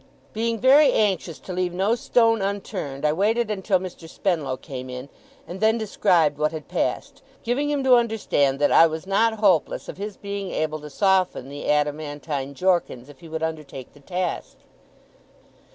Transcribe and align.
Being 0.33 0.57
very 0.59 0.91
anxious 0.93 1.37
to 1.41 1.53
leave 1.53 1.73
no 1.75 1.93
stone 1.93 2.41
unturned, 2.41 3.05
I 3.05 3.13
waited 3.13 3.51
until 3.51 3.77
Mr. 3.77 4.09
Spenlow 4.09 4.57
came 4.57 4.89
in, 4.89 5.09
and 5.47 5.59
then 5.61 5.77
described 5.77 6.39
what 6.39 6.51
had 6.51 6.67
passed; 6.67 7.21
giving 7.43 7.69
him 7.69 7.83
to 7.83 7.93
understand 7.93 8.57
that 8.57 8.71
I 8.71 8.87
was 8.87 9.05
not 9.05 9.33
hopeless 9.35 9.87
of 9.87 9.97
his 9.97 10.17
being 10.17 10.49
able 10.49 10.79
to 10.79 10.89
soften 10.89 11.49
the 11.49 11.69
adamantine 11.69 12.55
Jorkins, 12.55 13.09
if 13.09 13.19
he 13.19 13.29
would 13.29 13.43
undertake 13.43 13.93
the 13.93 13.99
task. 13.99 14.57